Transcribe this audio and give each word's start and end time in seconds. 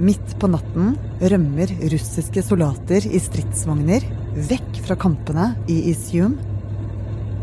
Midt 0.00 0.30
på 0.40 0.48
natten 0.48 0.94
rømmer 1.28 1.68
russiske 1.92 2.40
soldater 2.40 3.04
i 3.04 3.18
stridsvogner 3.20 4.06
vekk 4.48 4.78
fra 4.86 4.94
kampene 4.96 5.50
i 5.68 5.76
Isium. 5.90 6.38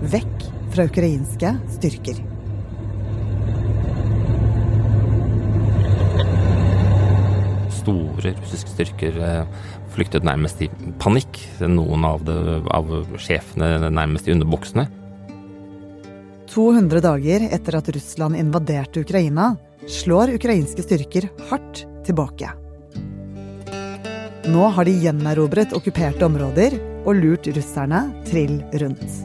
Vekk 0.02 0.47
fra 0.73 0.88
ukrainske 0.89 1.51
styrker. 1.75 2.17
Store 7.78 8.33
russiske 8.41 8.74
styrker 8.74 9.21
eh, 9.21 9.57
flyktet 9.93 10.25
nærmest 10.25 10.65
i 10.65 10.71
panikk. 10.97 11.37
Noen 11.61 12.10
av, 12.10 12.25
det, 12.25 12.39
av 12.74 12.89
sjefene 13.21 13.92
nærmest 13.92 14.25
i 14.25 14.33
underbuksene. 14.33 14.89
200 16.58 17.02
dager 17.05 17.44
etter 17.54 17.76
at 17.78 17.89
Russland 17.94 18.36
invaderte 18.36 19.04
Ukraina, 19.06 19.52
slår 19.88 20.32
ukrainske 20.39 20.82
styrker 20.82 21.28
hardt 21.52 21.84
tilbake. 22.07 22.50
Nå 24.50 24.70
har 24.74 24.88
de 24.88 24.96
gjenerobret 25.04 25.75
okkuperte 25.78 26.25
områder 26.25 26.74
og 27.04 27.20
lurt 27.20 27.46
russerne 27.54 28.00
trill 28.25 28.56
rundt. 28.82 29.20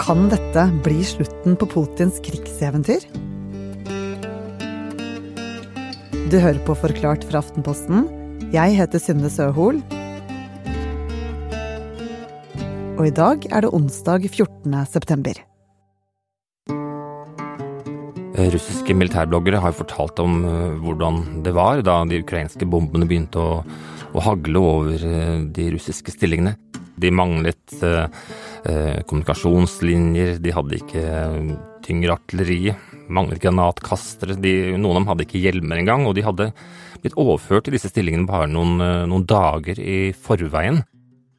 Kan 0.00 0.30
dette 0.32 0.64
bli 0.86 1.04
slutten 1.04 1.58
på 1.60 1.68
Putins 1.68 2.22
krigseventyr? 2.24 3.04
Du 6.32 6.38
hører 6.40 6.62
på 6.64 6.78
Forklart 6.80 7.28
fra 7.28 7.44
Aftenposten. 7.44 8.08
Jeg 8.54 8.78
heter 8.80 9.02
Synne 9.02 9.28
Søhol. 9.28 9.84
Og 12.94 13.08
i 13.08 13.10
dag 13.10 13.42
er 13.50 13.64
det 13.64 13.72
onsdag 13.74 14.22
14. 14.28 14.74
september. 14.86 15.38
Russiske 18.54 18.94
militærbloggere 18.94 19.58
har 19.64 19.74
fortalt 19.74 20.20
om 20.22 20.44
eh, 20.46 20.76
hvordan 20.78 21.18
det 21.42 21.56
var 21.56 21.82
da 21.82 21.96
de 22.06 22.20
ukrainske 22.22 22.68
bombene 22.70 23.08
begynte 23.10 23.42
å, 23.42 23.58
å 24.14 24.24
hagle 24.28 24.62
over 24.62 25.08
eh, 25.10 25.42
de 25.58 25.66
russiske 25.74 26.14
stillingene. 26.14 26.54
De 26.94 27.10
manglet 27.10 27.76
eh, 27.82 28.06
eh 28.70 29.02
kommunikasjonslinjer, 29.02 30.38
de 30.38 30.54
hadde 30.54 30.78
ikke 30.78 31.04
tyngre 31.82 32.14
artilleri, 32.14 32.76
manglet 33.10 33.42
granatkastere, 33.42 34.38
de, 34.38 34.56
noen 34.78 34.94
av 34.94 35.00
dem 35.00 35.12
hadde 35.12 35.26
ikke 35.26 35.42
hjelmer 35.42 35.82
engang, 35.82 36.06
og 36.06 36.14
de 36.14 36.28
hadde 36.30 36.52
blitt 37.02 37.18
overført 37.18 37.66
til 37.66 37.74
disse 37.74 37.90
stillingene 37.90 38.30
bare 38.30 38.46
noen, 38.46 38.78
noen 39.10 39.26
dager 39.26 39.82
i 39.82 40.12
forveien. 40.14 40.84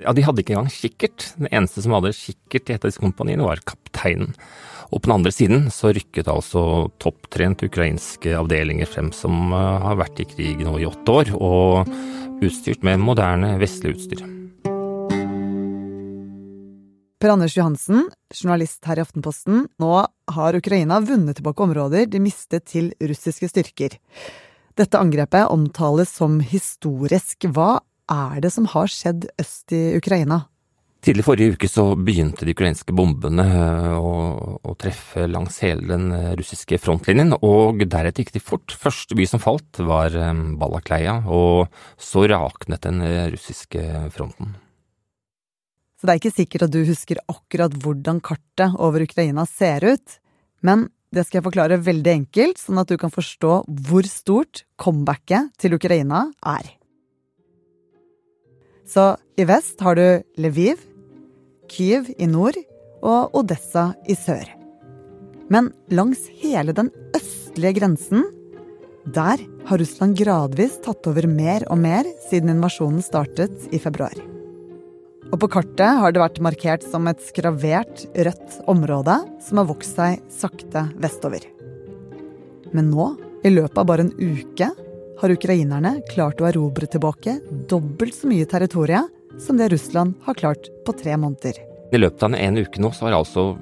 Ja, 0.04 0.12
De 0.14 0.24
hadde 0.26 0.44
ikke 0.44 0.56
engang 0.56 0.72
kikkert. 0.74 1.30
Den 1.40 1.48
eneste 1.52 1.84
som 1.84 1.96
hadde 1.96 2.16
kikkert 2.16 2.70
i 2.70 2.76
et 2.76 2.84
av 2.84 2.92
disse 2.92 3.04
kompaniene, 3.04 3.48
var 3.48 3.64
kapteinen. 3.64 4.36
Og 4.92 5.02
på 5.02 5.08
den 5.08 5.16
andre 5.16 5.32
siden 5.34 5.70
så 5.74 5.94
rykket 5.96 6.28
altså 6.30 6.92
topptrent 7.02 7.64
ukrainske 7.66 8.36
avdelinger 8.38 8.90
frem 8.90 9.10
som 9.16 9.54
eh, 9.56 9.86
har 9.86 9.98
vært 10.00 10.22
i 10.22 10.28
krig 10.30 10.62
nå 10.62 10.78
i 10.80 10.88
åtte 10.88 11.16
år, 11.16 11.32
og 11.40 12.44
utstyrt 12.46 12.84
med 12.86 13.02
moderne 13.02 13.56
vestlig 13.62 13.96
utstyr. 13.96 14.26
Per 17.16 17.32
Anders 17.32 17.56
Johansen, 17.58 18.10
journalist 18.36 18.86
her 18.86 19.00
i 19.00 19.06
Aftenposten. 19.06 19.64
Nå 19.82 19.94
har 20.36 20.58
Ukraina 20.60 21.00
vunnet 21.02 21.40
tilbake 21.40 21.64
områder 21.64 22.12
de 22.12 22.22
mistet 22.22 22.68
til 22.70 22.92
russiske 23.02 23.50
styrker. 23.50 23.96
Dette 24.76 25.00
angrepet 25.00 25.48
omtales 25.50 26.12
som 26.12 26.42
historisk. 26.44 27.48
Hva 27.48 27.80
er 28.12 28.42
det 28.44 28.52
som 28.54 28.68
har 28.72 28.92
skjedd 28.92 29.30
øst 29.42 29.74
i 29.76 29.96
Ukraina? 29.98 30.46
Tidlig 31.06 31.22
forrige 31.28 31.54
uke 31.54 31.68
så 31.70 31.84
begynte 31.94 32.48
de 32.48 32.54
ukrainske 32.56 32.94
bombene 32.98 33.44
eh, 33.46 33.92
å, 33.94 34.14
å, 34.58 34.74
treffe 34.80 35.28
langs 35.30 35.60
hele 35.62 35.86
den 35.92 36.08
eh, 36.16 36.32
russiske 36.40 36.80
frontlinjen, 36.82 37.36
og 37.46 37.84
deretter 37.84 38.24
gikk 38.24 38.34
de 38.34 38.42
fort. 38.42 38.74
Første 38.74 39.14
by 39.18 39.28
som 39.30 39.42
falt 39.44 39.78
var 39.86 40.16
eh, 40.18 40.32
Balakleia, 40.58 41.20
og 41.30 41.70
så 42.02 42.26
raknet 42.32 42.88
den 42.88 43.04
russiske 43.36 43.84
fronten. 44.16 44.56
Så 46.02 46.08
det 46.08 46.16
er 46.16 46.22
ikke 46.24 46.40
sikkert 46.40 46.66
at 46.66 46.74
du 46.74 46.82
husker 46.88 47.22
akkurat 47.30 47.76
hvordan 47.84 48.24
kartet 48.26 48.74
over 48.82 49.06
Ukraina 49.06 49.46
ser 49.50 49.86
ut, 49.86 50.18
men 50.66 50.88
det 51.14 51.28
skal 51.28 51.40
jeg 51.40 51.46
forklare 51.52 51.78
veldig 51.86 52.12
enkelt, 52.16 52.58
sånn 52.58 52.82
at 52.82 52.90
du 52.90 52.98
kan 53.00 53.14
forstå 53.14 53.60
hvor 53.86 54.10
stort 54.10 54.64
comebacket 54.82 55.54
til 55.62 55.78
Ukraina 55.78 56.26
er. 56.42 56.74
Så 58.86 59.16
i 59.38 59.46
vest 59.50 59.82
har 59.82 59.98
du 59.98 60.06
Lviv, 60.38 60.78
Kyiv 61.72 62.12
i 62.22 62.28
nord 62.30 62.58
og 63.06 63.34
Odessa 63.38 63.92
i 64.08 64.16
sør. 64.18 64.46
Men 65.50 65.72
langs 65.94 66.22
hele 66.42 66.74
den 66.78 66.92
østlige 67.18 67.80
grensen, 67.80 68.24
der 69.06 69.42
har 69.70 69.82
Russland 69.82 70.18
gradvis 70.18 70.80
tatt 70.86 71.06
over 71.10 71.28
mer 71.30 71.66
og 71.70 71.82
mer 71.82 72.08
siden 72.30 72.54
invasjonen 72.56 73.04
startet 73.06 73.68
i 73.74 73.82
februar. 73.82 74.16
Og 75.34 75.40
på 75.42 75.50
kartet 75.58 76.00
har 76.00 76.14
det 76.14 76.22
vært 76.22 76.42
markert 76.46 76.86
som 76.86 77.10
et 77.10 77.22
skravert 77.26 78.06
rødt 78.14 78.58
område 78.70 79.18
som 79.46 79.62
har 79.62 79.70
vokst 79.70 79.98
seg 79.98 80.22
sakte 80.34 80.88
vestover. 81.02 81.46
Men 82.74 82.92
nå, 82.94 83.14
i 83.46 83.52
løpet 83.54 83.78
av 83.82 83.88
bare 83.90 84.06
en 84.06 84.14
uke, 84.18 84.70
har 85.20 85.32
ukrainerne 85.32 86.00
klart 86.12 86.42
å 86.42 86.50
erobre 86.50 86.90
tilbake 86.92 87.38
dobbelt 87.70 88.16
så 88.16 88.30
mye 88.30 88.48
territorium 88.50 89.08
som 89.40 89.58
det 89.60 89.70
Russland 89.72 90.16
har 90.26 90.38
klart 90.40 90.70
på 90.86 90.96
tre 90.96 91.16
måneder. 91.20 91.60
I 91.94 92.02
løpet 92.02 92.24
av 92.24 92.36
en 92.36 92.58
uke 92.60 92.82
nå 92.82 92.92
så 92.96 93.08
har 93.08 93.18
altså 93.18 93.54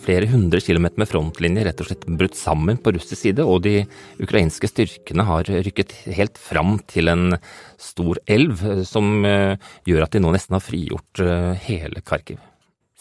flere 0.00 0.28
hundre 0.30 0.60
kilometer 0.62 1.00
med 1.02 1.08
frontlinje 1.10 1.64
rett 1.66 1.80
og 1.82 1.88
slett 1.88 2.06
brutt 2.06 2.36
sammen 2.38 2.78
på 2.80 2.92
russisk 2.94 3.18
side, 3.20 3.44
og 3.44 3.64
de 3.66 3.82
ukrainske 4.22 4.70
styrkene 4.70 5.26
har 5.26 5.50
rykket 5.50 5.94
helt 6.14 6.38
fram 6.38 6.78
til 6.90 7.10
en 7.10 7.36
stor 7.80 8.20
elv, 8.30 8.62
som 8.86 9.24
eh, 9.26 9.56
gjør 9.88 10.06
at 10.06 10.14
de 10.14 10.22
nå 10.22 10.32
nesten 10.34 10.56
har 10.56 10.64
frigjort 10.64 11.24
eh, 11.24 11.52
hele 11.66 12.04
Kharkiv. 12.06 12.38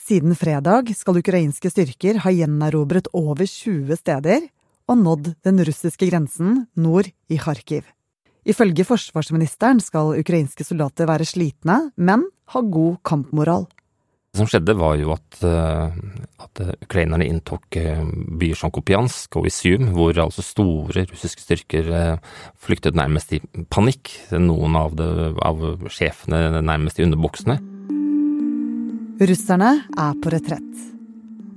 Siden 0.10 0.34
fredag 0.34 0.90
skal 0.98 1.22
ukrainske 1.22 1.70
styrker 1.70 2.24
ha 2.24 2.34
gjenerobret 2.34 3.12
over 3.14 3.46
20 3.46 4.00
steder 4.00 4.50
og 4.90 4.98
nådd 4.98 5.34
den 5.46 5.62
russiske 5.68 6.10
grensen 6.10 6.64
nord 6.74 7.12
i 7.30 7.38
Kharkiv. 7.38 7.86
Ifølge 8.48 8.86
forsvarsministeren 8.88 9.82
skal 9.84 10.16
ukrainske 10.22 10.64
soldater 10.64 11.10
være 11.10 11.28
slitne, 11.28 11.90
men 12.00 12.24
ha 12.54 12.62
god 12.64 13.02
kampmoral. 13.06 13.68
Det 14.30 14.44
som 14.44 14.50
skjedde, 14.50 14.76
var 14.78 14.94
jo 15.00 15.10
at, 15.16 15.40
eh, 15.42 15.96
at 16.46 16.60
ukrainerne 16.86 17.26
inntok 17.26 17.76
eh, 17.82 18.04
byer 18.40 18.60
som 18.60 18.70
Kopiansk 18.70 19.40
og 19.40 19.48
Isium, 19.50 19.90
hvor 19.96 20.14
altså 20.22 20.46
store 20.46 21.08
russiske 21.10 21.42
styrker 21.42 21.90
eh, 21.90 22.38
flyktet 22.62 22.98
nærmest 22.98 23.34
i 23.34 23.42
panikk. 23.74 24.14
Noen 24.38 24.78
av, 24.78 24.94
det, 25.00 25.10
av 25.42 25.90
sjefene 25.90 26.62
nærmest 26.62 27.02
i 27.02 27.08
underbuksene. 27.08 27.58
Russerne 29.20 29.74
er 29.98 30.22
på 30.22 30.32
retrett. 30.32 30.88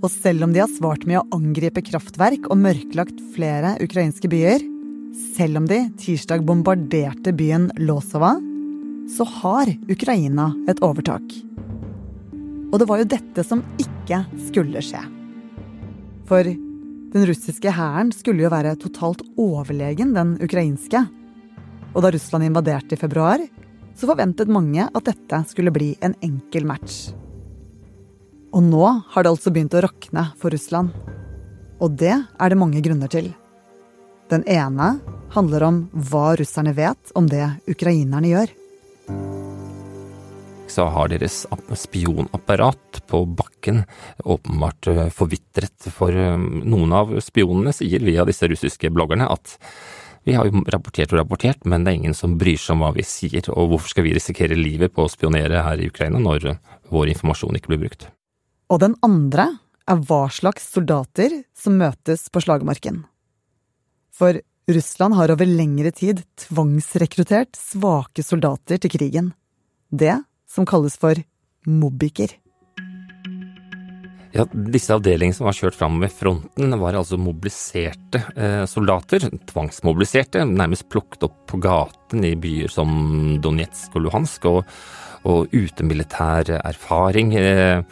Og 0.02 0.10
selv 0.10 0.48
om 0.48 0.56
de 0.56 0.64
har 0.64 0.72
svart 0.72 1.04
med 1.06 1.20
å 1.20 1.26
angripe 1.36 1.84
kraftverk 1.84 2.48
og 2.50 2.58
mørklagt 2.58 3.20
flere 3.36 3.76
ukrainske 3.84 4.32
byer, 4.32 4.64
selv 5.12 5.60
om 5.60 5.68
de 5.68 5.84
tirsdag 6.00 6.44
bombarderte 6.46 7.32
byen 7.36 7.70
Losova, 7.76 8.34
så 9.16 9.26
har 9.28 9.70
Ukraina 9.90 10.52
et 10.70 10.80
overtak. 10.84 11.24
Og 12.72 12.78
det 12.80 12.88
var 12.88 13.02
jo 13.02 13.08
dette 13.12 13.44
som 13.44 13.64
ikke 13.80 14.22
skulle 14.48 14.80
skje. 14.84 15.02
For 16.28 16.46
den 17.12 17.26
russiske 17.28 17.74
hæren 17.76 18.12
skulle 18.16 18.46
jo 18.46 18.52
være 18.52 18.78
totalt 18.80 19.20
overlegen 19.36 20.14
den 20.16 20.38
ukrainske. 20.40 21.02
Og 21.92 22.00
da 22.00 22.12
Russland 22.14 22.48
invaderte 22.48 22.96
i 22.96 23.00
februar, 23.00 23.42
så 23.92 24.08
forventet 24.08 24.48
mange 24.48 24.86
at 24.88 25.10
dette 25.10 25.42
skulle 25.50 25.74
bli 25.74 25.90
en 26.00 26.16
enkel 26.24 26.64
match. 26.64 27.10
Og 28.52 28.64
nå 28.64 28.84
har 29.12 29.24
det 29.24 29.32
altså 29.32 29.52
begynt 29.52 29.76
å 29.76 29.84
rakne 29.84 30.30
for 30.40 30.52
Russland. 30.52 30.92
Og 31.84 31.92
det 32.00 32.14
er 32.16 32.52
det 32.52 32.60
mange 32.60 32.80
grunner 32.84 33.12
til. 33.12 33.32
Den 34.32 34.46
ene 34.48 34.94
handler 35.34 35.66
om 35.66 35.78
hva 36.08 36.32
russerne 36.40 36.72
vet 36.72 37.10
om 37.18 37.26
det 37.28 37.44
ukrainerne 37.68 38.30
gjør. 38.30 38.52
Så 40.72 40.86
har 40.88 41.10
deres 41.12 41.42
spionapparat 41.76 43.02
på 43.12 43.20
bakken 43.28 43.82
åpenbart 44.24 44.88
eh, 44.88 45.10
forvitret. 45.12 45.90
For 45.92 46.16
eh, 46.16 46.38
noen 46.40 46.96
av 46.96 47.12
spionene 47.20 47.74
sier 47.76 48.00
via 48.00 48.24
disse 48.24 48.48
russiske 48.48 48.88
bloggerne 48.94 49.28
at 49.28 49.58
vi 50.24 50.38
har 50.38 50.48
jo 50.48 50.64
rapportert 50.64 51.12
og 51.12 51.20
rapportert, 51.20 51.68
men 51.68 51.84
det 51.84 51.92
er 51.92 52.00
ingen 52.00 52.16
som 52.16 52.38
bryr 52.40 52.56
seg 52.56 52.78
om 52.78 52.86
hva 52.86 52.94
vi 52.96 53.04
sier, 53.04 53.44
og 53.52 53.74
hvorfor 53.74 53.92
skal 53.92 54.06
vi 54.06 54.16
risikere 54.16 54.56
livet 54.56 54.94
på 54.96 55.04
å 55.04 55.12
spionere 55.12 55.60
her 55.66 55.82
i 55.82 55.92
Ukraina 55.92 56.22
når 56.22 56.54
vår 56.94 57.12
informasjon 57.18 57.58
ikke 57.58 57.74
blir 57.74 57.84
brukt? 57.84 58.08
Og 58.72 58.80
den 58.80 58.96
andre 59.04 59.50
er 59.84 60.04
hva 60.08 60.24
slags 60.32 60.72
soldater 60.72 61.42
som 61.58 61.76
møtes 61.82 62.30
på 62.32 62.40
slagmarken. 62.40 63.02
For 64.12 64.40
Russland 64.68 65.16
har 65.18 65.32
over 65.32 65.48
lengre 65.48 65.90
tid 65.94 66.22
tvangsrekruttert 66.38 67.56
svake 67.58 68.22
soldater 68.24 68.78
til 68.82 68.92
krigen. 68.92 69.32
Det 69.90 70.14
som 70.48 70.68
kalles 70.68 70.98
for 71.00 71.18
mobbiker. 71.66 72.36
Ja, 74.32 74.46
Disse 74.48 74.94
avdelingene 74.96 75.36
som 75.36 75.44
var 75.44 75.56
kjørt 75.56 75.76
fram 75.76 75.98
ved 76.00 76.12
fronten, 76.16 76.76
var 76.80 76.96
altså 76.96 77.18
mobiliserte 77.20 78.22
eh, 78.32 78.62
soldater. 78.70 79.26
Tvangsmobiliserte, 79.50 80.46
nærmest 80.48 80.88
plukket 80.92 81.26
opp 81.28 81.42
på 81.50 81.60
gaten 81.60 82.24
i 82.24 82.32
byer 82.40 82.72
som 82.72 82.94
Donetsk 83.44 83.98
og 83.98 84.06
Luhansk. 84.06 84.48
Og, 84.48 84.62
og 85.28 85.52
utemilitær 85.52 86.48
erfaring. 86.62 87.36
Eh, 87.36 87.84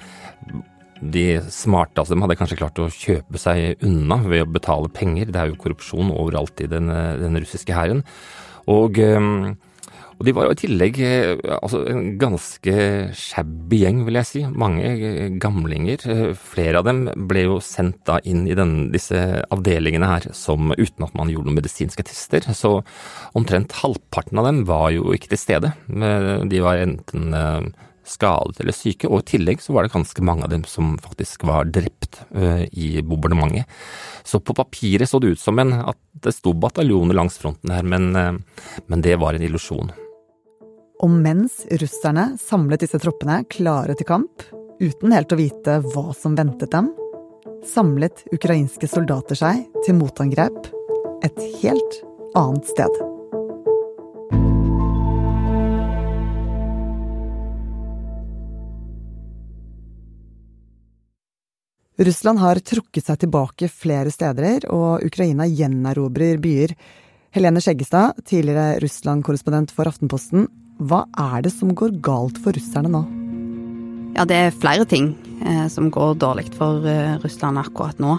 de 1.00 1.24
smarte 1.52 2.02
av 2.02 2.10
hadde 2.10 2.36
kanskje 2.38 2.60
klart 2.60 2.78
å 2.82 2.90
kjøpe 2.92 3.40
seg 3.40 3.80
unna 3.86 4.20
ved 4.26 4.44
å 4.44 4.52
betale 4.52 4.92
penger. 4.92 5.32
Det 5.32 5.40
er 5.40 5.50
jo 5.50 5.58
korrupsjon 5.60 6.12
overalt 6.12 6.60
i 6.60 6.68
den, 6.70 6.90
den 6.90 7.40
russiske 7.40 7.74
hæren. 7.74 8.04
Og 8.70 9.00
eh, 9.00 9.54
og 10.20 10.26
de 10.28 10.34
var 10.36 10.44
jo 10.44 10.52
i 10.52 10.58
tillegg 10.60 10.98
eh, 11.00 11.30
altså, 11.56 11.80
en 11.88 12.10
ganske 12.20 12.72
shabby 13.16 13.78
gjeng, 13.80 14.02
vil 14.04 14.18
jeg 14.18 14.28
si. 14.28 14.42
Mange 14.44 14.90
eh, 14.92 15.30
gamlinger. 15.40 16.04
Eh, 16.12 16.34
flere 16.36 16.82
av 16.82 16.84
dem 16.90 17.06
ble 17.30 17.46
jo 17.46 17.56
sendt 17.64 18.02
da 18.04 18.18
inn 18.28 18.44
i 18.44 18.56
den, 18.56 18.90
disse 18.92 19.16
avdelingene 19.48 20.10
her 20.10 20.28
som, 20.36 20.74
uten 20.76 21.06
at 21.06 21.16
man 21.16 21.32
gjorde 21.32 21.48
noen 21.48 21.56
medisinske 21.62 22.04
tester. 22.04 22.50
Så 22.52 22.74
omtrent 23.32 23.78
halvparten 23.80 24.42
av 24.42 24.50
dem 24.50 24.60
var 24.68 24.90
jo 24.92 25.14
ikke 25.16 25.32
til 25.32 25.40
stede. 25.40 25.72
De 25.88 26.60
var 26.66 26.84
enten 26.84 27.32
skadet 28.06 28.60
eller 28.60 28.76
syke, 28.76 29.08
og 29.08 29.22
i 29.22 29.28
tillegg 29.34 29.62
så 29.62 29.74
var 29.76 29.86
det 29.86 29.94
ganske 29.94 30.24
mange 30.26 30.46
av 30.46 30.52
dem 30.52 30.64
som 30.68 30.96
faktisk 31.02 31.44
var 31.48 31.68
drept 31.70 32.20
i 32.72 33.00
bombardementet. 33.02 33.68
Så 34.24 34.40
på 34.40 34.54
papiret 34.56 35.08
så 35.08 35.20
det 35.22 35.34
ut 35.34 35.42
som 35.42 35.58
en, 35.62 35.72
at 35.92 35.98
det 36.24 36.34
sto 36.36 36.52
bataljoner 36.52 37.16
langs 37.16 37.38
fronten 37.40 37.72
her, 37.74 37.86
men, 37.86 38.10
men 38.12 39.04
det 39.04 39.16
var 39.20 39.36
en 39.36 39.44
illusjon. 39.46 39.92
Og 41.00 41.12
mens 41.22 41.62
russerne 41.80 42.34
samlet 42.40 42.84
disse 42.84 43.00
troppene 43.00 43.40
klare 43.48 43.96
til 43.96 44.08
kamp, 44.08 44.44
uten 44.80 45.14
helt 45.16 45.32
å 45.32 45.38
vite 45.40 45.78
hva 45.92 46.10
som 46.16 46.36
ventet 46.36 46.72
dem, 46.74 46.90
samlet 47.66 48.24
ukrainske 48.32 48.88
soldater 48.88 49.38
seg 49.38 49.64
til 49.84 49.96
motangrep 50.00 50.72
et 51.24 51.40
helt 51.62 52.02
annet 52.36 52.68
sted. 52.68 53.09
Russland 62.00 62.40
har 62.40 62.56
trukket 62.64 63.04
seg 63.04 63.18
tilbake 63.20 63.68
flere 63.68 64.08
steder, 64.12 64.64
og 64.72 65.04
Ukraina 65.04 65.44
gjenerobrer 65.44 66.38
byer. 66.40 66.72
Helene 67.36 67.60
Skjeggestad, 67.60 68.22
tidligere 68.24 68.78
Russland-korrespondent 68.80 69.74
for 69.76 69.90
Aftenposten, 69.90 70.46
hva 70.80 71.02
er 71.20 71.44
det 71.44 71.52
som 71.52 71.74
går 71.76 71.98
galt 72.00 72.40
for 72.40 72.56
russerne 72.56 72.88
nå? 72.88 73.02
Ja, 74.16 74.24
det 74.24 74.38
er 74.38 74.56
flere 74.56 74.86
ting 74.88 75.12
eh, 75.44 75.66
som 75.68 75.90
går 75.92 76.16
dårlig 76.24 76.48
for 76.56 76.88
eh, 76.88 77.18
Russland 77.20 77.60
akkurat 77.60 78.00
nå. 78.00 78.16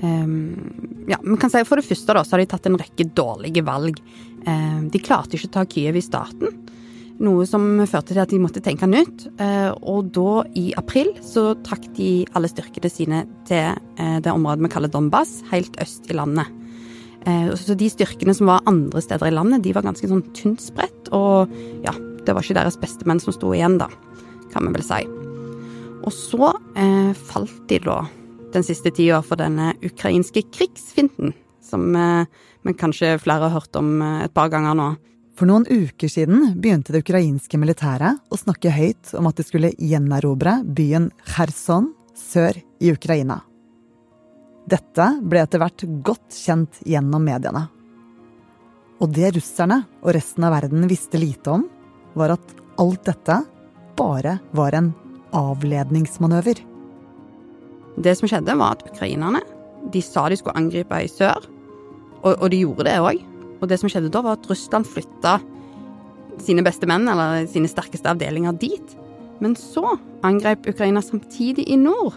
Um, 0.00 1.04
ja, 1.10 1.18
man 1.20 1.36
kan 1.36 1.52
si 1.52 1.60
For 1.68 1.76
det 1.76 1.84
første 1.84 2.14
da, 2.16 2.22
så 2.24 2.34
har 2.38 2.40
de 2.40 2.48
tatt 2.48 2.70
en 2.70 2.78
rekke 2.80 3.04
dårlige 3.04 3.60
valg. 3.66 4.00
Um, 4.46 4.88
de 4.88 5.02
klarte 5.04 5.36
ikke 5.36 5.50
å 5.50 5.56
ta 5.58 5.66
Kyiv 5.68 6.00
i 6.00 6.04
starten, 6.04 6.56
noe 7.20 7.44
som 7.48 7.64
førte 7.84 8.14
til 8.14 8.22
at 8.22 8.32
de 8.32 8.40
måtte 8.42 8.62
tenke 8.64 8.88
nytt. 8.88 9.26
Uh, 9.40 9.70
og 9.80 10.12
da, 10.16 10.42
i 10.56 10.70
april, 10.80 11.12
så 11.24 11.52
trakk 11.66 11.90
de 11.98 12.24
alle 12.34 12.50
styrkene 12.50 12.90
sine 12.92 13.24
til 13.48 13.76
uh, 14.00 14.18
det 14.24 14.32
området 14.32 14.64
vi 14.64 14.72
kaller 14.72 14.92
Donbas, 14.92 15.38
helt 15.52 15.76
øst 15.82 16.08
i 16.10 16.16
landet. 16.16 16.48
Eh, 17.28 17.54
så 17.56 17.76
de 17.76 17.88
styrkene 17.92 18.34
som 18.36 18.48
var 18.48 18.64
andre 18.68 19.02
steder 19.04 19.28
i 19.28 19.34
landet, 19.34 19.64
de 19.64 19.74
var 19.76 19.84
ganske 19.84 20.08
sånn 20.08 20.24
tynt 20.36 20.62
spredt. 20.64 21.10
Og 21.16 21.50
ja, 21.84 21.92
det 22.24 22.34
var 22.34 22.44
ikke 22.44 22.56
deres 22.60 22.80
beste 22.80 23.08
menn 23.08 23.20
som 23.22 23.34
sto 23.36 23.52
igjen, 23.56 23.78
da, 23.80 23.90
kan 24.54 24.66
vi 24.66 24.74
vel 24.78 24.86
si. 24.86 25.02
Og 26.00 26.12
så 26.16 26.54
eh, 26.80 27.12
falt 27.28 27.60
de 27.68 27.80
da 27.84 28.02
den 28.54 28.64
siste 28.66 28.92
tida 28.94 29.20
for 29.22 29.40
denne 29.40 29.74
ukrainske 29.84 30.46
krigsfinten, 30.48 31.34
som 31.64 31.92
eh, 31.94 32.24
men 32.64 32.76
kanskje 32.76 33.18
flere 33.20 33.48
har 33.48 33.60
hørt 33.60 33.76
om 33.78 34.00
eh, 34.04 34.24
et 34.26 34.36
par 34.36 34.50
ganger 34.52 34.78
nå. 34.78 34.90
For 35.40 35.48
noen 35.48 35.64
uker 35.64 36.10
siden 36.12 36.50
begynte 36.60 36.92
det 36.92 37.00
ukrainske 37.00 37.56
militæret 37.56 38.18
å 38.28 38.36
snakke 38.36 38.68
høyt 38.76 39.14
om 39.16 39.24
at 39.30 39.38
de 39.38 39.44
skulle 39.46 39.70
gjenerobre 39.72 40.58
byen 40.76 41.06
Kherson 41.30 41.86
sør 42.12 42.58
i 42.76 42.90
Ukraina. 42.92 43.38
Dette 44.68 45.06
ble 45.24 45.40
etter 45.40 45.62
hvert 45.62 45.86
godt 46.04 46.36
kjent 46.36 46.82
gjennom 46.84 47.24
mediene. 47.24 47.62
Og 49.00 49.16
det 49.16 49.30
russerne 49.38 49.80
og 50.02 50.12
resten 50.18 50.44
av 50.44 50.52
verden 50.58 50.84
visste 50.92 51.16
lite 51.16 51.56
om, 51.56 51.64
var 52.12 52.36
at 52.36 52.54
alt 52.84 53.08
dette 53.08 53.38
bare 53.96 54.36
var 54.52 54.76
en 54.76 54.92
avledningsmanøver. 55.40 56.60
Det 57.96 58.16
som 58.20 58.28
skjedde, 58.28 58.60
var 58.60 58.76
at 58.76 58.84
ukrainerne 58.92 59.40
de 59.88 60.04
sa 60.04 60.28
de 60.28 60.36
skulle 60.36 60.60
angripe 60.60 61.00
i 61.00 61.08
sør, 61.08 61.48
og, 62.20 62.34
og 62.36 62.48
de 62.52 62.60
gjorde 62.66 62.90
det 62.92 63.00
òg. 63.00 63.29
Og 63.60 63.68
det 63.68 63.80
som 63.80 63.92
skjedde 63.92 64.12
da, 64.12 64.22
var 64.24 64.38
at 64.38 64.48
Russland 64.50 64.88
flytta 64.88 65.38
sine 66.40 66.64
beste 66.64 66.88
menn, 66.88 67.08
eller 67.10 67.44
sine 67.50 67.68
sterkeste 67.68 68.10
avdelinger, 68.10 68.56
dit. 68.56 68.96
Men 69.40 69.56
så 69.56 69.96
angrep 70.26 70.68
Ukraina 70.68 71.02
samtidig 71.04 71.66
i 71.68 71.76
nord. 71.80 72.16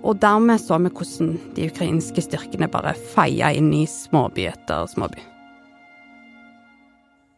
Og 0.00 0.16
dermed 0.20 0.60
så 0.62 0.78
vi 0.80 0.92
hvordan 0.92 1.34
de 1.56 1.68
ukrainske 1.68 2.24
styrkene 2.24 2.70
bare 2.72 2.94
feia 3.12 3.50
inn 3.56 3.68
i 3.76 3.84
småby 3.88 4.48
etter 4.48 4.88
småby. 4.88 5.20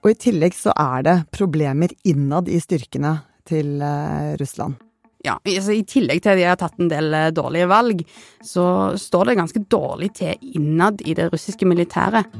Og 0.02 0.10
i 0.10 0.18
tillegg 0.18 0.54
så 0.58 0.74
er 0.78 1.04
det 1.06 1.18
problemer 1.34 1.92
innad 2.06 2.48
i 2.50 2.58
styrkene 2.62 3.16
til 3.46 3.76
uh, 3.82 4.34
Russland. 4.38 4.78
Ja, 5.22 5.36
altså 5.38 5.74
I 5.74 5.84
tillegg 5.86 6.22
til 6.22 6.32
at 6.32 6.40
de 6.40 6.46
har 6.48 6.58
tatt 6.58 6.78
en 6.82 6.90
del 6.90 7.14
uh, 7.14 7.30
dårlige 7.34 7.68
valg, 7.70 8.02
så 8.42 8.64
står 8.98 9.30
det 9.30 9.38
ganske 9.38 9.62
dårlig 9.70 10.10
til 10.18 10.54
innad 10.58 11.02
i 11.06 11.14
det 11.18 11.28
russiske 11.34 11.66
militæret. 11.70 12.30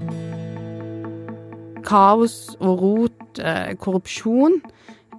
Kaos 1.87 2.57
og 2.61 2.83
rot, 2.83 3.43
uh, 3.43 3.73
korrupsjon 3.81 4.61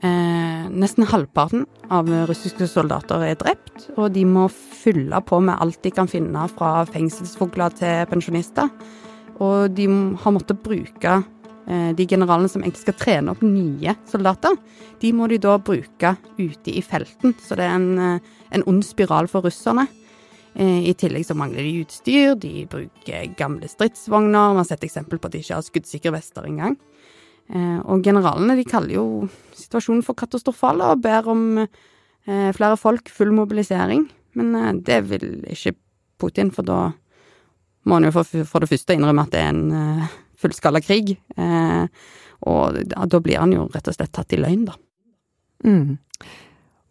Eh, 0.03 0.63
nesten 0.67 1.05
halvparten 1.07 1.61
av 1.93 2.09
russiske 2.27 2.65
soldater 2.67 3.21
er 3.23 3.37
drept, 3.39 3.85
og 3.95 4.09
de 4.11 4.25
må 4.27 4.49
fylle 4.51 5.21
på 5.23 5.39
med 5.39 5.55
alt 5.63 5.79
de 5.85 5.93
kan 5.95 6.09
finne 6.11 6.43
fra 6.51 6.81
fengselsfugler 6.91 7.77
til 7.77 8.01
pensjonister. 8.11 8.67
Og 9.39 9.71
de 9.71 9.87
har 10.19 10.35
måttet 10.35 10.59
bruke 10.65 11.13
eh, 11.21 11.93
de 11.95 12.07
generalene 12.09 12.51
som 12.51 12.65
egentlig 12.65 12.83
skal 12.83 12.99
trene 12.99 13.31
opp 13.31 13.45
nye 13.47 13.95
soldater, 14.11 14.59
de 14.99 15.13
må 15.15 15.31
de 15.31 15.39
da 15.39 15.55
bruke 15.55 16.15
ute 16.35 16.75
i 16.75 16.83
felten. 16.83 17.37
Så 17.39 17.55
det 17.55 17.69
er 17.69 17.77
en, 17.77 17.91
eh, 17.95 18.33
en 18.51 18.67
ond 18.67 18.83
spiral 18.83 19.31
for 19.31 19.47
russerne. 19.47 19.87
Eh, 20.55 20.89
I 20.89 20.93
tillegg 20.93 21.25
så 21.25 21.35
mangler 21.37 21.65
de 21.65 21.81
utstyr, 21.81 22.35
de 22.37 22.65
bruker 22.69 23.31
gamle 23.37 23.69
stridsvogner. 23.69 24.53
Vi 24.53 24.61
har 24.61 24.67
sett 24.69 24.85
eksempel 24.85 25.19
på 25.19 25.29
at 25.29 25.35
de 25.35 25.41
ikke 25.41 25.57
har 25.57 25.65
skuddsikre 25.65 26.13
vester 26.13 26.45
engang. 26.47 26.77
Eh, 27.49 27.79
og 27.81 28.03
generalene 28.05 28.57
de 28.59 28.65
kaller 28.67 28.97
jo 28.99 29.05
situasjonen 29.57 30.03
for 30.05 30.17
katastrofal 30.19 30.83
og 30.85 31.01
ber 31.03 31.29
om 31.33 31.63
eh, 31.63 32.51
flere 32.53 32.77
folk, 32.79 33.09
full 33.09 33.33
mobilisering. 33.35 34.05
Men 34.37 34.81
det 34.85 35.03
vil 35.09 35.27
ikke 35.53 35.75
Putin, 36.21 36.49
for 36.53 36.65
da 36.65 36.93
må 37.83 37.97
han 37.97 38.07
jo 38.07 38.13
for, 38.15 38.45
for 38.47 38.63
det 38.63 38.69
første 38.71 38.95
innrømme 38.95 39.25
at 39.25 39.33
det 39.33 39.41
er 39.41 39.51
en 39.51 40.07
fullskala 40.39 40.79
krig. 40.81 41.11
Og 42.47 42.79
da 42.87 43.19
blir 43.21 43.41
han 43.41 43.53
jo 43.53 43.67
rett 43.73 43.89
og 43.91 43.97
slett 43.97 44.13
tatt 44.15 44.33
i 44.33 44.39
løgn, 44.39 44.63
da. 44.69 44.77
Mm. 45.67 45.97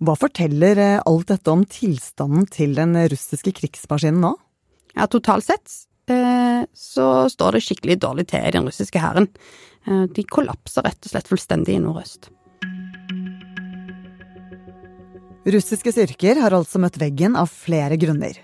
Hva 0.03 0.17
forteller 0.19 0.83
alt 1.07 1.31
dette 1.31 1.53
om 1.53 1.63
tilstanden 1.69 2.49
til 2.51 2.75
den 2.75 2.97
russiske 3.13 3.55
krigsmaskinen 3.61 4.23
nå? 4.25 4.35
Ja, 4.99 5.07
totalt 5.07 5.47
sett 5.47 5.71
så 6.75 7.29
står 7.31 7.57
det 7.57 7.65
skikkelig 7.65 7.99
dårlig 8.03 8.29
til 8.33 8.45
i 8.45 8.53
den 8.55 8.67
russiske 8.69 9.01
hæren. 9.01 9.29
Eh, 9.87 10.05
de 10.15 10.25
kollapser 10.25 10.87
rett 10.87 11.01
og 11.07 11.13
slett 11.13 11.31
fullstendig 11.31 11.77
i 11.77 11.83
nordøst. 11.83 12.31
Russiske 15.43 15.91
styrker 15.91 16.39
har 16.39 16.55
altså 16.55 16.79
møtt 16.79 17.01
veggen 17.03 17.35
av 17.39 17.51
flere 17.51 17.99
grunner. 17.99 18.37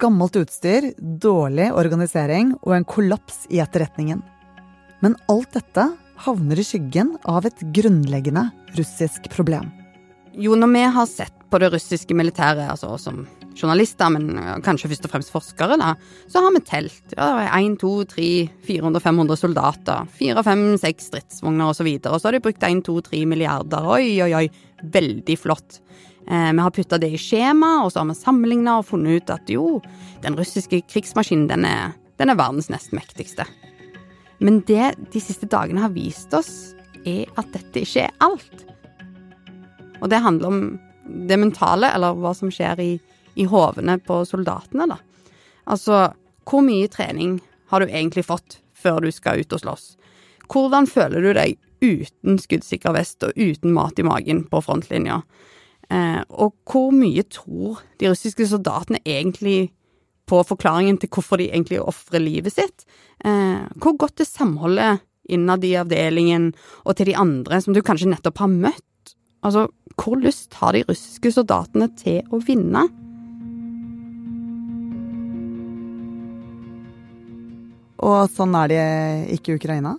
Gammelt 0.00 0.38
utstyr, 0.40 0.92
dårlig 0.96 1.68
organisering 1.76 2.54
og 2.62 2.78
en 2.78 2.88
kollaps 2.88 3.44
i 3.52 3.60
etterretningen. 3.60 4.22
Men 5.04 5.18
alt 5.28 5.52
dette 5.52 5.90
havner 6.24 6.60
i 6.60 6.64
skyggen 6.64 7.16
av 7.28 7.44
et 7.48 7.60
grunnleggende 7.74 8.46
russisk 8.78 9.28
problem. 9.34 9.68
Jo, 10.40 10.56
når 10.56 10.70
vi 10.72 10.82
har 10.94 11.06
sett 11.10 11.34
på 11.52 11.58
det 11.60 11.68
russiske 11.74 12.14
militæret, 12.16 12.64
altså 12.72 12.94
som 13.00 13.26
journalister, 13.52 14.08
men 14.14 14.38
kanskje 14.64 14.88
først 14.88 15.06
og 15.08 15.12
fremst 15.12 15.32
forskere, 15.34 15.76
da, 15.80 15.92
så 16.30 16.40
har 16.40 16.54
vi 16.54 16.62
telt. 16.64 17.14
Ja, 17.16 17.28
1, 17.58 17.76
2, 17.82 17.90
3, 18.14 18.28
400, 18.64 19.02
500 19.04 19.40
soldater. 19.42 20.08
4, 20.16 20.44
5, 20.46 20.64
6 20.80 21.10
stridsvogner 21.10 21.72
osv. 21.74 21.90
Og, 21.90 22.00
så 22.00 22.14
og 22.14 22.22
så 22.22 22.30
har 22.30 22.38
de 22.38 22.44
brukt 22.46 22.64
1, 22.64 22.80
2, 22.88 22.96
3 23.10 23.22
milliarder. 23.28 23.90
Oi, 23.98 24.06
oi, 24.24 24.32
oi. 24.40 24.46
Veldig 24.96 25.36
flott. 25.38 25.82
Eh, 26.28 26.50
vi 26.52 26.64
har 26.64 26.70
putta 26.70 26.98
det 27.02 27.12
i 27.12 27.20
skjema, 27.20 27.82
og 27.84 27.92
så 27.92 28.00
har 28.00 28.08
vi 28.08 28.18
sammenligna 28.18 28.78
og 28.80 28.88
funnet 28.88 29.20
ut 29.20 29.34
at 29.36 29.52
jo, 29.52 29.66
den 30.24 30.38
russiske 30.38 30.84
krigsmaskinen, 30.88 31.48
den 31.50 31.68
er, 31.68 31.92
den 32.22 32.32
er 32.32 32.40
verdens 32.40 32.70
nest 32.72 32.94
mektigste. 32.96 33.46
Men 34.42 34.62
det 34.66 34.94
de 35.12 35.22
siste 35.22 35.46
dagene 35.50 35.84
har 35.84 35.92
vist 35.94 36.32
oss, 36.34 36.72
er 37.04 37.26
at 37.36 37.48
dette 37.54 37.82
ikke 37.82 38.06
er 38.06 38.14
alt. 38.22 38.68
Og 40.02 40.10
det 40.10 40.22
handler 40.24 40.50
om 40.50 40.60
det 41.30 41.38
mentale, 41.38 41.88
eller 41.94 42.18
hva 42.18 42.34
som 42.34 42.50
skjer 42.52 42.82
i 42.82 42.92
i 43.34 43.44
hovene 43.44 43.98
på 43.98 44.22
soldatene, 44.28 44.86
da. 44.90 44.98
Altså, 45.64 46.08
hvor 46.48 46.64
mye 46.66 46.90
trening 46.90 47.38
har 47.72 47.80
du 47.80 47.90
egentlig 47.90 48.26
fått 48.28 48.58
før 48.76 49.04
du 49.04 49.12
skal 49.14 49.42
ut 49.42 49.54
og 49.54 49.62
slåss? 49.62 49.86
Hvordan 50.52 50.88
føler 50.90 51.24
du 51.24 51.32
deg 51.36 51.56
uten 51.82 52.38
skuddsikker 52.38 52.94
vest 52.96 53.24
og 53.26 53.38
uten 53.38 53.72
mat 53.74 53.98
i 53.98 54.06
magen 54.06 54.44
på 54.50 54.60
frontlinja? 54.64 55.22
Eh, 55.88 56.20
og 56.28 56.56
hvor 56.68 56.90
mye 56.94 57.24
tror 57.30 57.80
de 58.00 58.10
russiske 58.10 58.46
soldatene 58.50 59.00
egentlig 59.06 59.72
på 60.28 60.42
forklaringen 60.46 60.98
til 61.00 61.10
hvorfor 61.12 61.40
de 61.40 61.48
egentlig 61.50 61.80
ofrer 61.82 62.22
livet 62.22 62.54
sitt? 62.54 62.86
Eh, 63.24 63.64
hvor 63.80 63.96
godt 64.00 64.22
er 64.22 64.28
samholdet 64.28 65.02
innad 65.32 65.64
i 65.64 65.76
avdelingen 65.78 66.50
og 66.82 66.96
til 66.98 67.12
de 67.12 67.16
andre 67.16 67.60
som 67.62 67.74
du 67.74 67.80
kanskje 67.86 68.10
nettopp 68.10 68.42
har 68.42 68.50
møtt? 68.52 68.84
Altså, 69.42 69.66
hvor 69.98 70.18
lyst 70.22 70.54
har 70.60 70.74
de 70.74 70.84
russiske 70.86 71.32
soldatene 71.34 71.88
til 71.98 72.22
å 72.30 72.38
vinne? 72.42 72.86
Og 78.02 78.30
sånn 78.34 78.54
er 78.58 78.70
det 78.70 78.86
ikke 79.36 79.54
i 79.54 79.58
Ukraina? 79.60 79.96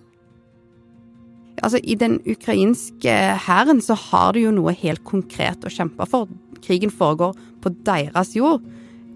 Altså, 1.64 1.78
I 1.80 1.96
den 2.00 2.18
ukrainske 2.28 3.14
hæren 3.46 3.80
så 3.84 3.96
har 4.10 4.34
de 4.34 4.44
jo 4.46 4.52
noe 4.52 4.74
helt 4.76 5.04
konkret 5.08 5.64
å 5.64 5.72
kjempe 5.72 6.08
for. 6.08 6.28
Krigen 6.64 6.92
foregår 6.92 7.36
på 7.64 7.72
deres 7.86 8.34
jord, 8.36 8.64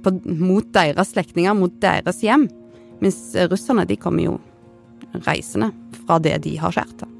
på, 0.04 0.14
mot 0.24 0.64
deres 0.76 1.12
slektninger, 1.12 1.56
mot 1.56 1.74
deres 1.82 2.22
hjem. 2.24 2.48
Mens 3.02 3.20
russerne 3.50 3.84
de 3.88 3.98
kommer 4.00 4.28
jo 4.28 4.38
reisende 5.26 5.72
fra 6.04 6.20
det 6.22 6.38
de 6.44 6.56
har 6.60 6.76
skåret. 6.76 7.17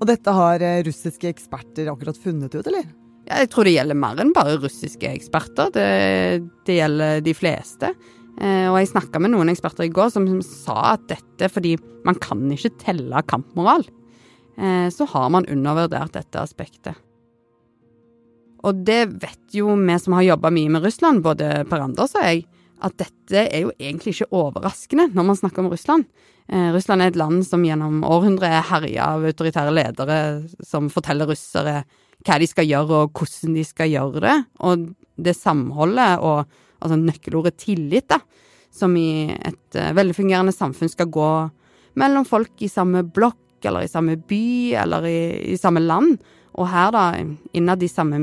Og 0.00 0.08
dette 0.10 0.34
har 0.34 0.62
eh, 0.64 0.82
russiske 0.86 1.30
eksperter 1.30 1.88
akkurat 1.92 2.18
funnet 2.20 2.54
ut, 2.54 2.66
eller? 2.66 2.86
Jeg 3.24 3.48
tror 3.52 3.64
det 3.64 3.76
gjelder 3.76 3.96
mer 3.96 4.20
enn 4.20 4.34
bare 4.36 4.58
russiske 4.60 5.08
eksperter. 5.08 5.70
Det, 5.72 5.86
det 6.68 6.76
gjelder 6.76 7.22
de 7.24 7.34
fleste. 7.36 7.92
Eh, 8.40 8.66
og 8.68 8.78
jeg 8.80 8.90
snakka 8.90 9.22
med 9.22 9.32
noen 9.32 9.52
eksperter 9.52 9.86
i 9.86 9.92
går 9.94 10.10
som, 10.12 10.26
som 10.28 10.42
sa 10.44 10.78
at 10.96 11.06
dette 11.12 11.48
fordi 11.52 11.76
man 12.04 12.18
kan 12.20 12.42
ikke 12.52 12.74
telle 12.82 13.22
kampmoral. 13.30 13.86
Eh, 14.58 14.88
så 14.92 15.06
har 15.14 15.30
man 15.32 15.48
undervurdert 15.50 16.16
dette 16.18 16.42
aspektet. 16.42 16.98
Og 18.64 18.84
det 18.86 19.02
vet 19.20 19.56
jo 19.56 19.74
vi 19.76 19.96
som 20.00 20.16
har 20.16 20.24
jobba 20.30 20.50
mye 20.54 20.72
med 20.72 20.84
Russland, 20.86 21.24
både 21.24 21.64
Per 21.68 21.84
Anders 21.84 22.14
og 22.16 22.24
jeg, 22.24 22.46
at 22.84 22.96
dette 23.00 23.44
er 23.48 23.64
jo 23.64 23.72
egentlig 23.78 24.14
ikke 24.14 24.32
overraskende 24.36 25.08
når 25.14 25.28
man 25.30 25.38
snakker 25.38 25.64
om 25.64 25.70
Russland. 25.72 26.06
Eh, 26.52 26.70
Russland 26.74 27.02
er 27.02 27.12
et 27.12 27.18
land 27.18 27.44
som 27.46 27.64
gjennom 27.64 28.02
århundrer 28.04 28.58
er 28.58 28.66
herja 28.68 29.10
av 29.14 29.24
autoritære 29.24 29.72
ledere 29.72 30.18
som 30.64 30.90
forteller 30.92 31.30
russere 31.30 31.82
hva 32.24 32.36
de 32.40 32.48
skal 32.48 32.68
gjøre 32.68 33.04
og 33.04 33.16
hvordan 33.16 33.56
de 33.56 33.64
skal 33.66 33.90
gjøre 33.92 34.24
det. 34.24 34.36
Og 34.64 34.90
det 35.16 35.36
samholdet 35.38 36.20
og 36.20 36.44
altså 36.84 36.98
nøkkelordet 37.00 37.56
tillit, 37.60 38.08
da, 38.10 38.20
som 38.74 38.92
i 38.98 39.30
et 39.32 39.78
uh, 39.78 39.92
velfungerende 39.96 40.52
samfunn 40.52 40.90
skal 40.92 41.08
gå 41.12 41.30
mellom 42.00 42.26
folk 42.28 42.60
i 42.64 42.68
samme 42.68 43.04
blokk 43.06 43.64
eller 43.64 43.86
i 43.86 43.90
samme 43.90 44.18
by 44.20 44.74
eller 44.82 45.06
i, 45.08 45.18
i 45.54 45.56
samme 45.60 45.80
land. 45.80 46.18
Og 46.58 46.68
her, 46.70 46.90
da, 46.94 47.04
innad 47.56 47.82
i 47.82 47.90
samme 47.90 48.20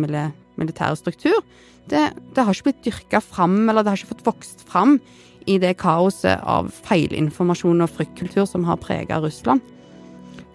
militære 0.60 0.98
struktur. 1.00 1.42
Det, 1.90 2.04
det 2.36 2.46
har 2.46 2.56
ikke 2.56 2.70
blitt 2.70 2.86
dyrka 2.86 3.22
fram, 3.24 3.64
eller 3.70 3.84
det 3.84 3.94
har 3.94 4.02
ikke 4.02 4.14
fått 4.16 4.28
vokst 4.28 4.66
fram 4.70 4.98
i 5.50 5.58
det 5.62 5.74
kaoset 5.82 6.42
av 6.46 6.70
feilinformasjon 6.86 7.82
og 7.82 7.94
fryktkultur 7.96 8.46
som 8.50 8.66
har 8.68 8.82
prega 8.82 9.22
Russland. 9.24 9.64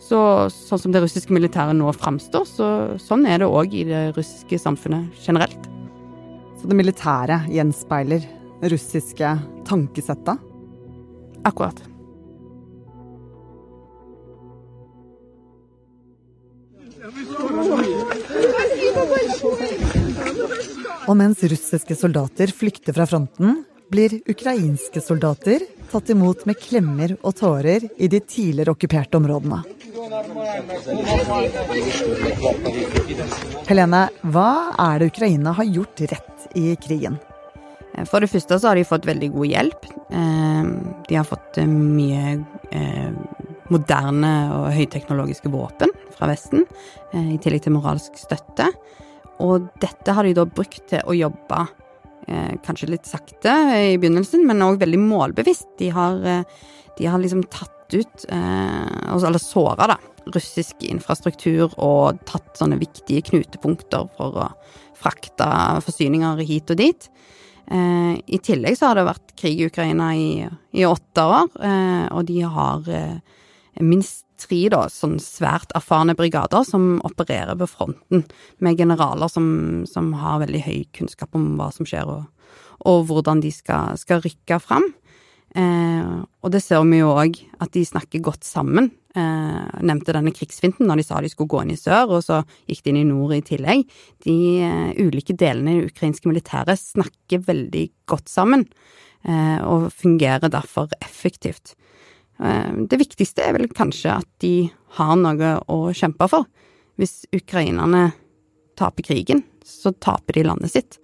Så, 0.07 0.19
sånn 0.53 0.79
som 0.85 0.93
det 0.95 1.03
russiske 1.03 1.35
militæret 1.35 1.75
nå 1.75 1.91
framstår, 1.97 2.45
så 2.47 2.69
sånn 3.03 3.27
er 3.27 3.43
det 3.43 3.49
òg 3.51 3.75
i 3.75 3.83
det 3.89 4.05
russiske 4.15 4.61
samfunnet 4.63 5.25
generelt. 5.25 5.67
Så 6.61 6.71
det 6.71 6.79
militære 6.79 7.41
gjenspeiler 7.51 8.23
russiske 8.71 9.35
tankesettet? 9.67 10.39
Akkurat. 11.47 11.83
Og 21.07 21.15
mens 21.15 21.43
russiske 21.47 21.95
soldater 21.95 22.51
flykter 22.51 22.97
fra 22.97 23.07
fronten, 23.07 23.63
blir 23.91 24.17
ukrainske 24.27 24.99
soldater 25.01 25.63
tatt 25.93 26.11
imot 26.11 26.43
med 26.49 26.59
klemmer 26.59 27.15
og 27.21 27.37
tårer 27.39 27.87
i 28.03 28.09
de 28.11 28.19
tidligere 28.19 28.75
okkuperte 28.75 29.21
områdene. 29.21 29.61
Helene, 33.71 34.03
hva 34.35 34.51
er 34.89 34.99
det 34.99 35.11
Ukraina 35.13 35.55
har 35.55 35.71
gjort 35.71 36.03
rett 36.11 36.49
i 36.59 36.75
krigen? 36.83 37.21
For 38.11 38.21
det 38.21 38.29
første 38.29 38.59
så 38.59 38.73
har 38.73 38.77
de 38.77 38.85
fått 38.85 39.07
veldig 39.09 39.31
god 39.33 39.49
hjelp. 39.49 39.87
Eh, 40.11 40.69
de 41.09 41.17
har 41.17 41.25
fått 41.25 41.63
eh, 41.63 41.71
mye 41.71 42.35
eh, 42.75 43.15
moderne 43.73 44.35
og 44.53 44.69
høyteknologiske 44.77 45.51
våpen 45.51 45.95
fra 46.17 46.29
Vesten, 46.31 46.67
i 47.17 47.39
tillegg 47.43 47.65
til 47.65 47.75
moralsk 47.75 48.15
støtte. 48.21 48.69
Og 49.45 49.69
dette 49.83 50.15
har 50.17 50.27
de 50.27 50.35
da 50.37 50.47
brukt 50.49 50.87
til 50.91 51.03
å 51.05 51.17
jobbe 51.17 51.67
kanskje 52.67 52.89
litt 52.91 53.07
sakte 53.07 53.53
i 53.79 53.99
begynnelsen, 54.03 54.41
men 54.49 54.65
òg 54.67 54.81
veldig 54.81 54.99
målbevisst. 54.99 55.69
De 55.79 55.93
har, 55.95 56.17
de 56.99 57.07
har 57.07 57.21
liksom 57.23 57.45
tatt 57.53 57.95
ut, 57.95 58.25
eller 58.27 59.39
såra, 59.39 59.87
da, 59.93 59.99
russisk 60.35 60.83
infrastruktur 60.87 61.71
og 61.77 62.19
tatt 62.27 62.59
sånne 62.59 62.79
viktige 62.81 63.23
knutepunkter 63.31 64.09
for 64.17 64.41
å 64.43 64.49
frakte 64.97 65.47
forsyninger 65.87 66.43
hit 66.49 66.73
og 66.73 66.81
dit. 66.81 67.09
Eh, 67.67 68.15
I 68.27 68.39
tillegg 68.43 68.79
så 68.79 68.91
har 68.91 68.99
det 68.99 69.09
vært 69.09 69.35
krig 69.39 69.61
i 69.61 69.67
Ukraina 69.71 70.13
i, 70.15 70.47
i 70.77 70.87
åtte 70.87 71.25
år, 71.27 71.51
eh, 71.67 72.05
og 72.15 72.27
de 72.29 72.41
har 72.47 72.91
eh, 72.91 73.19
minst 73.83 74.26
tre 74.41 74.61
da, 74.73 74.85
sånn 74.93 75.17
svært 75.23 75.73
erfarne 75.79 76.17
brigader 76.19 76.67
som 76.67 76.97
opererer 77.07 77.59
ved 77.59 77.71
fronten, 77.71 78.27
med 78.63 78.79
generaler 78.79 79.31
som, 79.33 79.49
som 79.89 80.13
har 80.21 80.43
veldig 80.45 80.63
høy 80.67 80.79
kunnskap 80.97 81.35
om 81.39 81.55
hva 81.59 81.71
som 81.75 81.89
skjer, 81.89 82.07
og, 82.07 82.53
og 82.87 83.09
hvordan 83.11 83.43
de 83.45 83.53
skal, 83.55 83.97
skal 84.01 84.23
rykke 84.25 84.61
fram. 84.63 84.87
Eh, 85.57 86.15
og 86.45 86.53
det 86.53 86.61
ser 86.65 86.85
vi 86.85 87.01
jo 87.01 87.15
òg, 87.17 87.39
at 87.63 87.73
de 87.73 87.85
snakker 87.89 88.25
godt 88.25 88.45
sammen. 88.45 88.91
Eh, 89.17 89.61
nevnte 89.87 90.13
denne 90.13 90.33
krigsfinten 90.37 90.85
når 90.85 91.01
de 91.01 91.07
sa 91.07 91.23
de 91.25 91.31
skulle 91.33 91.49
gå 91.49 91.63
inn 91.65 91.73
i 91.73 91.79
sør, 91.81 92.19
og 92.19 92.25
så 92.27 92.43
gikk 92.69 92.83
de 92.85 92.93
inn 92.93 93.01
i 93.01 93.09
nord 93.09 93.33
i 93.39 93.45
tillegg. 93.47 93.87
De 94.27 94.37
eh, 94.67 94.91
ulike 95.01 95.37
delene 95.39 95.73
i 95.73 95.81
det 95.81 95.95
ukrainske 95.95 96.29
militæret 96.29 96.83
snakker 96.83 97.47
veldig 97.47 97.87
godt 98.11 98.29
sammen, 98.29 98.67
eh, 99.25 99.59
og 99.65 99.89
fungerer 99.97 100.53
derfor 100.53 100.93
effektivt. 101.01 101.73
Eh, 102.43 102.73
det 102.91 103.01
viktigste 103.01 103.45
er 103.45 103.57
vel 103.57 103.69
kanskje 103.73 104.19
at 104.19 104.29
de 104.45 104.69
har 104.99 105.17
noe 105.21 105.57
å 105.73 105.79
kjempe 105.97 106.29
for. 106.31 106.49
Hvis 106.97 107.25
ukrainerne 107.37 108.11
taper 108.77 109.05
krigen, 109.05 109.43
så 109.65 109.93
taper 109.93 110.39
de 110.39 110.47
landet 110.49 110.73
sitt. 110.73 110.99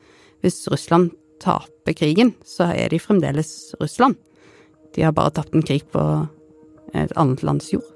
Hvis 0.45 0.65
Russland 0.73 1.12
taper 1.43 1.97
krigen, 1.97 2.35
så 2.45 2.71
er 2.73 2.93
de 2.93 3.01
fremdeles 3.03 3.75
Russland. 3.81 4.17
De 4.95 5.05
har 5.05 5.17
bare 5.17 5.33
tapt 5.35 5.55
en 5.57 5.65
krig 5.65 5.85
på 5.93 6.03
et 6.93 7.12
annet 7.17 7.43
lands 7.43 7.73
jord. 7.73 7.89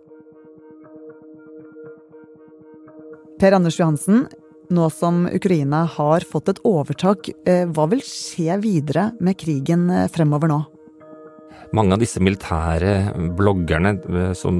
Per 3.36 3.52
Anders 3.52 3.76
Johansen, 3.76 4.24
nå 4.72 4.86
som 4.90 5.26
Ukraina 5.28 5.84
har 5.84 6.24
fått 6.24 6.48
et 6.48 6.62
overtak, 6.64 7.28
eh, 7.44 7.66
hva 7.68 7.84
vil 7.92 8.00
skje 8.00 8.56
videre 8.62 9.10
med 9.20 9.36
krigen 9.36 9.90
eh, 9.90 10.08
fremover 10.08 10.48
nå? 10.48 10.62
Mange 11.74 11.96
av 11.96 12.02
disse 12.02 12.22
militære 12.22 12.92
bloggerne 13.38 13.94
eh, 13.96 14.32
som, 14.38 14.56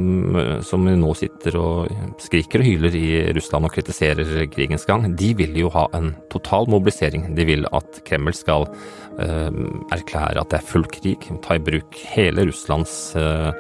som, 0.67 0.87
nå 0.87 1.13
sitter 1.19 1.59
og 1.61 2.19
skriker 2.23 2.63
og 2.63 2.69
hyler 2.69 2.99
i 2.99 3.07
Russland 3.37 3.69
og 3.69 3.75
kritiserer 3.77 4.47
krigens 4.53 4.87
gang, 4.89 5.07
de 5.19 5.33
vil 5.39 5.57
jo 5.61 5.71
ha 5.75 5.87
en 5.97 6.13
total 6.33 6.71
mobilisering. 6.73 7.29
De 7.37 7.47
vil 7.47 7.67
at 7.77 8.01
Kreml 8.07 8.35
skal 8.37 8.67
uh, 8.67 9.51
erklære 9.95 10.43
at 10.43 10.53
det 10.53 10.61
er 10.61 10.69
full 10.69 10.87
krig, 10.91 11.29
ta 11.45 11.57
i 11.57 11.63
bruk 11.63 11.99
hele 12.15 12.47
Russlands 12.49 12.97
uh, 13.19 13.53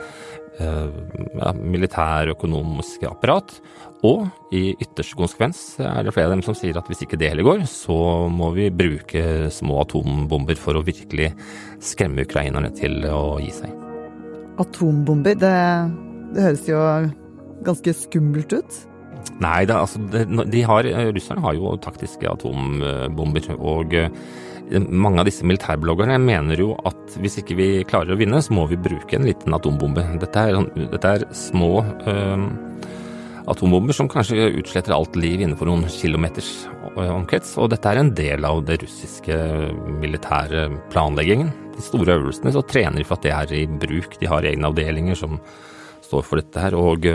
ja, 0.61 1.53
militærøkonomiske 1.57 3.09
apparat. 3.11 3.59
Og 4.07 4.27
i 4.55 4.75
ytterste 4.77 5.17
konsekvens 5.19 5.61
er 5.81 6.05
det 6.05 6.13
flere 6.15 6.29
av 6.29 6.37
dem 6.37 6.45
som 6.45 6.57
sier 6.57 6.77
at 6.79 6.89
hvis 6.91 7.03
ikke 7.07 7.19
det 7.21 7.31
heller 7.33 7.47
går, 7.47 7.65
så 7.71 7.97
må 8.33 8.51
vi 8.57 8.69
bruke 8.71 9.49
små 9.53 9.81
atombomber 9.83 10.59
for 10.61 10.77
å 10.77 10.85
virkelig 10.87 11.33
skremme 11.83 12.27
ukrainerne 12.29 12.71
til 12.77 13.01
å 13.09 13.39
gi 13.43 13.53
seg. 13.57 13.73
Atombomber, 14.61 15.37
det, 15.41 15.55
det 16.37 16.45
høres 16.45 16.69
jo 16.69 16.83
ganske 17.67 17.97
skummelt 17.97 18.53
ut? 18.57 18.83
Nei 19.43 19.65
det, 19.69 19.75
altså 19.75 20.01
de 20.47 20.61
har, 20.65 20.87
russerne 21.13 21.45
har 21.45 21.57
jo 21.57 21.75
taktiske 21.83 22.29
atombomber. 22.31 23.49
og 23.57 23.97
eh, 23.97 24.13
mange 24.75 25.23
av 25.23 25.29
disse 25.29 25.47
militærbloggerne 25.47 26.19
mener 26.23 26.61
jo 26.61 26.73
at 26.89 27.17
hvis 27.23 27.39
ikke 27.43 27.57
vi 27.59 27.69
klarer 27.89 28.15
å 28.15 28.19
vinne, 28.21 28.41
så 28.43 28.55
må 28.57 28.67
vi 28.71 28.79
bruke 28.81 29.19
en 29.19 29.27
liten 29.29 29.55
atombombe. 29.55 30.05
Dette 30.23 30.43
er, 30.43 30.57
sånn, 30.57 30.89
dette 30.93 31.13
er 31.13 31.27
små 31.37 31.71
øh, 31.85 32.47
atombomber 33.47 33.97
som 33.97 34.11
kanskje 34.11 34.51
utsletter 34.59 34.95
alt 34.97 35.17
liv 35.19 35.41
innenfor 35.41 35.71
noen 35.71 35.87
kilometers 35.93 36.51
omkrets, 36.97 37.55
og 37.61 37.71
dette 37.73 37.93
er 37.93 38.01
en 38.01 38.13
del 38.17 38.47
av 38.49 38.65
det 38.67 38.81
russiske 38.83 39.37
militære 40.03 40.69
planleggingen. 40.95 41.53
De 41.77 41.85
store 41.85 42.17
øvelsene 42.19 42.55
så 42.55 42.65
trener 42.67 43.01
de 43.01 43.07
for 43.07 43.19
at 43.19 43.27
det 43.27 43.35
er 43.37 43.59
i 43.61 43.67
bruk. 43.69 44.19
De 44.19 44.31
har 44.31 44.47
egne 44.49 44.71
avdelinger 44.71 45.19
som 45.19 45.39
står 46.07 46.25
for 46.27 46.41
dette 46.41 46.63
her. 46.63 46.75
og 46.79 47.07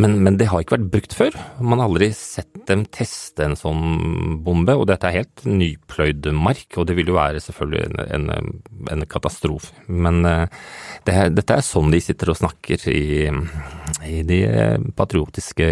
men, 0.00 0.16
men, 0.24 0.36
det 0.40 0.48
har 0.50 0.62
ikke 0.62 0.76
vært 0.76 0.90
brukt 0.92 1.14
før. 1.16 1.36
Man 1.60 1.80
har 1.80 1.90
aldri 1.90 2.10
sett 2.16 2.62
dem 2.68 2.86
teste 2.92 3.44
en 3.46 3.56
sånn 3.58 4.40
bombe. 4.44 4.76
Og 4.78 4.86
dette 4.90 5.08
er 5.08 5.20
helt 5.20 5.44
nypløyd 5.46 6.30
mark, 6.36 6.78
og 6.80 6.88
det 6.88 6.96
vil 6.98 7.12
jo 7.12 7.18
være 7.18 7.42
selvfølgelig 7.44 8.06
en, 8.16 8.28
en, 8.34 8.52
en 8.94 9.06
katastrofe. 9.10 9.74
Men 9.86 10.22
det, 10.24 11.16
dette 11.36 11.56
er 11.56 11.66
sånn 11.66 11.92
de 11.92 12.02
sitter 12.04 12.32
og 12.32 12.40
snakker 12.40 12.86
i, 12.92 13.28
i 14.08 14.22
de 14.26 14.40
patriotiske 14.96 15.68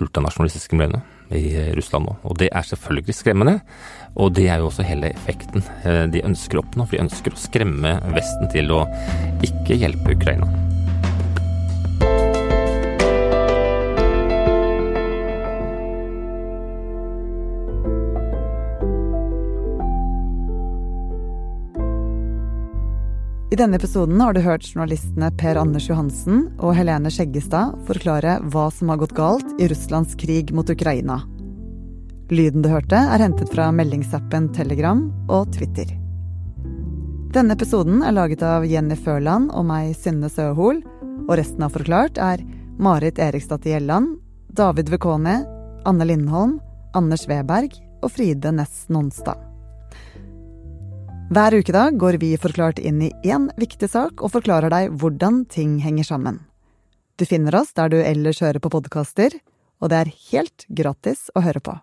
ultranasjonalistiske 0.00 0.78
miljøene 0.78 1.02
i 1.34 1.72
Russland 1.74 2.08
nå. 2.08 2.18
Og 2.28 2.38
det 2.40 2.50
er 2.52 2.68
selvfølgelig 2.68 3.16
skremmende. 3.16 3.58
Og 4.14 4.34
det 4.36 4.48
er 4.50 4.62
jo 4.62 4.70
også 4.70 4.86
hele 4.86 5.10
effekten 5.14 5.64
de 6.12 6.22
ønsker 6.26 6.60
å 6.60 6.66
oppnå. 6.66 6.86
For 6.86 6.96
de 6.96 7.06
ønsker 7.06 7.34
å 7.34 7.42
skremme 7.46 7.96
Vesten 8.14 8.52
til 8.52 8.70
å 8.74 8.84
ikke 9.44 9.80
hjelpe 9.80 10.14
Ukraina. 10.14 10.73
I 23.54 23.56
denne 23.56 23.76
episoden 23.76 24.18
har 24.20 24.34
du 24.34 24.40
hørt 24.42 24.64
journalistene 24.66 25.28
Per 25.38 25.54
Anders 25.60 25.84
Johansen 25.86 26.40
og 26.58 26.72
Helene 26.74 27.06
Skjeggestad 27.06 27.76
forklare 27.86 28.40
hva 28.50 28.64
som 28.74 28.90
har 28.90 28.98
gått 28.98 29.14
galt 29.14 29.52
i 29.62 29.68
Russlands 29.70 30.16
krig 30.18 30.50
mot 30.50 30.72
Ukraina. 30.74 31.20
Lyden 32.34 32.66
du 32.66 32.68
hørte, 32.72 32.98
er 32.98 33.22
hentet 33.22 33.52
fra 33.54 33.68
meldingsappen 33.70 34.50
Telegram 34.58 35.04
og 35.30 35.54
Twitter. 35.54 35.86
Denne 37.38 37.54
episoden 37.54 38.02
er 38.02 38.18
laget 38.18 38.42
av 38.42 38.66
Jenny 38.66 38.98
Førland 38.98 39.54
og 39.54 39.70
meg, 39.70 39.94
Synne 40.02 40.32
Søhol, 40.34 40.82
og 41.28 41.34
resten 41.38 41.62
av 41.62 41.78
Forklart 41.78 42.18
er 42.18 42.42
Marit 42.82 43.22
Eriksdatter 43.22 43.76
Gjelland, 43.76 44.16
David 44.50 44.90
Vekone, 44.90 45.44
Anne 45.86 46.10
Lindholm, 46.10 46.58
Anders 46.90 47.28
Weberg 47.30 47.78
og 48.02 48.16
Fride 48.18 48.50
Næss 48.50 48.88
Nonstad. 48.90 49.43
Hver 51.32 51.54
ukedag 51.56 51.96
går 51.96 52.18
vi 52.20 52.34
forklart 52.36 52.78
inn 52.78 52.98
i 53.02 53.08
én 53.24 53.46
viktig 53.56 53.88
sak 53.88 54.20
og 54.20 54.34
forklarer 54.34 54.68
deg 54.68 54.92
hvordan 55.00 55.44
ting 55.48 55.78
henger 55.80 56.04
sammen. 56.04 56.42
Du 57.16 57.24
finner 57.24 57.56
oss 57.56 57.72
der 57.72 57.88
du 57.88 57.96
ellers 57.96 58.42
hører 58.44 58.60
på 58.60 58.70
podkaster, 58.74 59.32
og 59.80 59.88
det 59.90 60.02
er 60.02 60.12
helt 60.28 60.66
gratis 60.68 61.30
å 61.32 61.40
høre 61.46 61.64
på. 61.64 61.78